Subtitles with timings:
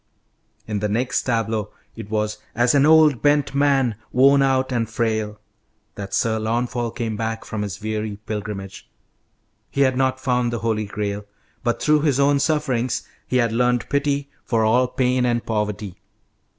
[0.65, 5.39] In the next tableau it was "as an old bent man, worn out and frail,"
[5.93, 8.89] that Sir Launfal came back from his weary pilgrimage.
[9.69, 11.25] He had not found the Holy Grail,
[11.63, 15.99] but through his own sufferings he had learned pity for all pain and poverty.